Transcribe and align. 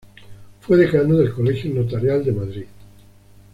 Fue 0.61 0.77
Decano 0.77 1.17
del 1.19 1.31
Colegio 1.31 1.71
Notarial 1.75 2.25
de 2.25 2.31
Madrid. 2.31 2.65